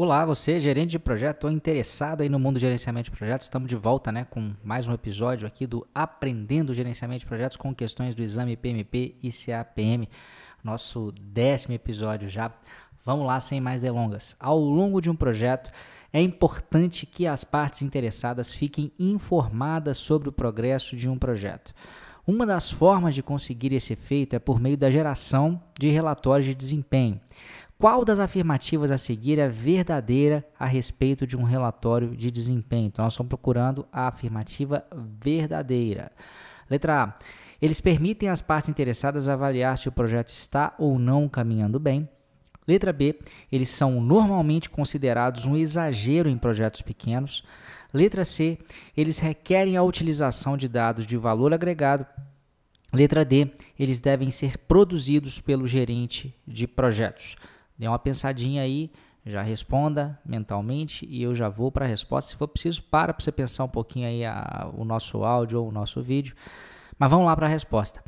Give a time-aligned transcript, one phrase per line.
[0.00, 3.68] Olá, você, gerente de projeto ou interessado aí no mundo do gerenciamento de projetos, estamos
[3.68, 8.14] de volta né, com mais um episódio aqui do Aprendendo Gerenciamento de Projetos com questões
[8.14, 10.08] do exame PMP e CAPM,
[10.62, 12.52] nosso décimo episódio já.
[13.04, 14.36] Vamos lá, sem mais delongas.
[14.38, 15.72] Ao longo de um projeto,
[16.12, 21.74] é importante que as partes interessadas fiquem informadas sobre o progresso de um projeto.
[22.24, 26.54] Uma das formas de conseguir esse efeito é por meio da geração de relatórios de
[26.54, 27.20] desempenho.
[27.80, 32.88] Qual das afirmativas a seguir é verdadeira a respeito de um relatório de desempenho?
[32.88, 34.84] Então, nós estamos procurando a afirmativa
[35.22, 36.10] verdadeira.
[36.68, 37.18] Letra A.
[37.62, 42.08] Eles permitem às partes interessadas avaliar se o projeto está ou não caminhando bem.
[42.66, 43.16] Letra B.
[43.50, 47.44] Eles são normalmente considerados um exagero em projetos pequenos.
[47.94, 48.58] Letra C.
[48.96, 52.04] Eles requerem a utilização de dados de valor agregado.
[52.92, 53.52] Letra D.
[53.78, 57.36] Eles devem ser produzidos pelo gerente de projetos.
[57.78, 58.90] Dê uma pensadinha aí,
[59.24, 62.30] já responda mentalmente e eu já vou para a resposta.
[62.30, 65.68] Se for preciso, para para você pensar um pouquinho aí a, o nosso áudio ou
[65.68, 66.34] o nosso vídeo.
[66.98, 68.02] Mas vamos lá para a resposta.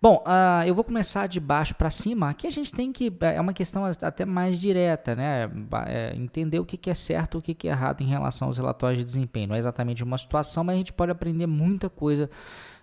[0.00, 2.30] Bom, uh, eu vou começar de baixo para cima.
[2.30, 3.12] Aqui a gente tem que.
[3.20, 5.50] É uma questão até mais direta, né?
[5.86, 8.46] É entender o que, que é certo e o que, que é errado em relação
[8.46, 9.48] aos relatórios de desempenho.
[9.48, 12.30] Não é exatamente uma situação, mas a gente pode aprender muita coisa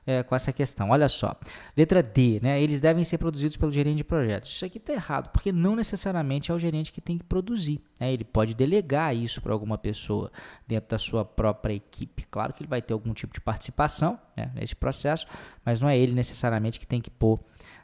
[0.06, 0.89] é, com essa questão.
[0.92, 1.36] Olha só.
[1.75, 2.61] Letra D, né?
[2.61, 4.50] Eles devem ser produzidos pelo gerente de projetos.
[4.50, 7.81] Isso aqui está errado, porque não necessariamente é o gerente que tem que produzir.
[8.00, 8.14] Né?
[8.14, 10.31] Ele pode delegar isso para alguma pessoa
[10.67, 12.25] dentro da sua própria equipe.
[12.30, 15.25] Claro que ele vai ter algum tipo de participação né, nesse processo,
[15.64, 17.40] mas não é ele necessariamente que tem que pôr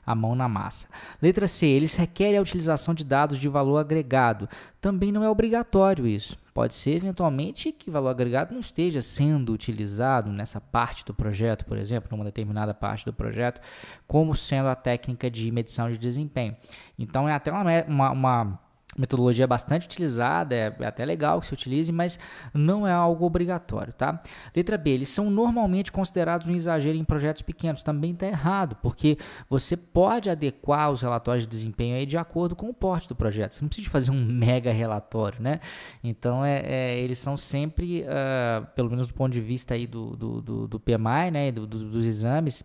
[0.06, 0.88] a mão na massa.
[1.22, 1.66] Letra C.
[1.66, 4.50] Eles requerem a utilização de dados de valor agregado.
[4.80, 6.38] Também não é obrigatório isso.
[6.54, 11.78] Pode ser eventualmente que valor agregado não esteja sendo utilizado nessa parte do projeto, por
[11.78, 13.62] exemplo, numa determinada parte do projeto,
[14.06, 16.56] como sendo a técnica de medição de desempenho.
[17.00, 18.60] Então é até uma, uma, uma
[18.98, 22.20] metodologia bastante utilizada, é, é, até legal que se utilize, mas
[22.54, 24.22] não é algo obrigatório, tá?
[24.56, 27.84] Letra B, eles são normalmente considerados um exagero em projetos pequenos.
[27.84, 29.18] Também está errado, porque
[29.50, 33.54] você pode adequar os relatórios de desempenho aí de acordo com o porte do projeto.
[33.54, 35.60] Você não precisa fazer um mega relatório, né?
[36.04, 40.16] Então, é, é eles são sempre, uh, pelo menos do ponto de vista aí do,
[40.18, 42.64] do, do, do PMI, né, do, do, dos exames,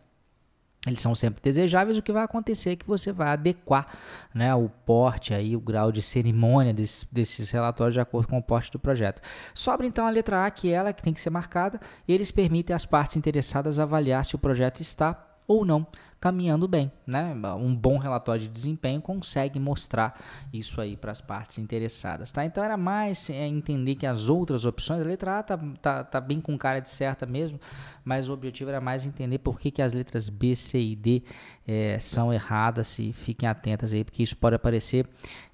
[0.86, 3.86] eles são sempre desejáveis, o que vai acontecer é que você vai adequar
[4.34, 8.42] né, o porte, aí, o grau de cerimônia desses, desses relatórios de acordo com o
[8.42, 9.20] porte do projeto.
[9.52, 12.30] Sobra então a letra A, que é ela que tem que ser marcada, e eles
[12.30, 15.86] permitem às partes interessadas avaliar se o projeto está ou não
[16.21, 17.34] caminhando bem, né?
[17.59, 20.19] Um bom relatório de desempenho consegue mostrar
[20.53, 22.44] isso aí para as partes interessadas, tá?
[22.44, 26.21] Então era mais é, entender que as outras opções, a letra A tá, tá, tá,
[26.21, 27.60] bem com cara de certa mesmo,
[28.05, 31.22] mas o objetivo era mais entender por que, que as letras B, C e D
[31.66, 35.06] é, são erradas e fiquem atentas aí, porque isso pode aparecer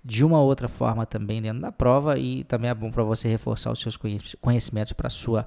[0.05, 3.73] de uma outra forma também dentro da prova e também é bom para você reforçar
[3.73, 3.97] os seus
[4.41, 5.47] conhecimentos para sua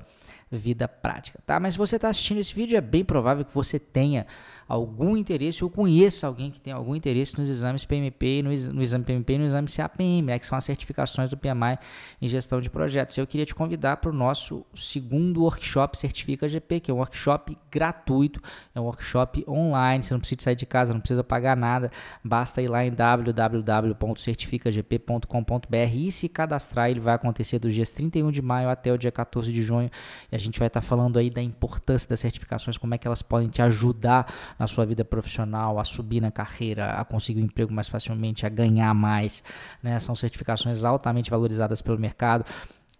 [0.51, 1.59] vida prática, tá?
[1.59, 4.25] Mas se você está assistindo esse vídeo, é bem provável que você tenha
[4.67, 9.03] algum interesse ou conheça alguém que tem algum interesse nos exames PMP, no, no exame
[9.03, 11.77] PMP e no exame CAPM, né, que são as certificações do PMI
[12.21, 13.17] em gestão de projetos.
[13.17, 17.57] Eu queria te convidar para o nosso segundo workshop Certifica GP, que é um workshop
[17.71, 18.41] gratuito,
[18.73, 21.91] é um workshop online, você não precisa sair de casa, não precisa pagar nada,
[22.23, 28.41] basta ir lá em www.certificagp.com.br e se cadastrar, ele vai acontecer dos dias 31 de
[28.41, 29.91] maio até o dia 14 de junho,
[30.31, 33.07] e a gente vai estar tá falando aí da importância das certificações, como é que
[33.07, 37.45] elas podem te ajudar na sua vida profissional, a subir na carreira, a conseguir um
[37.45, 39.43] emprego mais facilmente, a ganhar mais.
[39.81, 39.99] Né?
[39.99, 42.45] São certificações altamente valorizadas pelo mercado.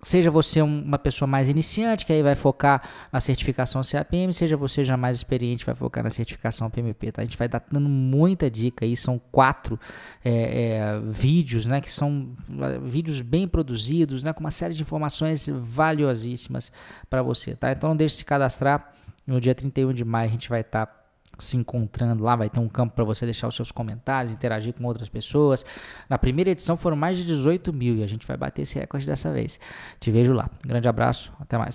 [0.05, 4.83] Seja você uma pessoa mais iniciante, que aí vai focar na certificação CAPM, seja você
[4.83, 7.11] já mais experiente, vai focar na certificação PMP.
[7.11, 7.23] Tá?
[7.23, 9.79] A gente vai dando muita dica aí, são quatro
[10.23, 14.83] é, é, vídeos, né, que são é, vídeos bem produzidos, né, com uma série de
[14.83, 16.71] informações valiosíssimas
[17.09, 17.55] para você.
[17.55, 17.71] Tá?
[17.71, 18.93] Então não deixe de se cadastrar,
[19.25, 21.04] no dia 31 de maio a gente vai estar tá
[21.43, 24.83] se encontrando lá, vai ter um campo para você deixar os seus comentários, interagir com
[24.85, 25.65] outras pessoas.
[26.09, 29.05] Na primeira edição foram mais de 18 mil e a gente vai bater esse recorde
[29.05, 29.59] dessa vez.
[29.99, 30.49] Te vejo lá.
[30.65, 31.63] grande abraço, até mais.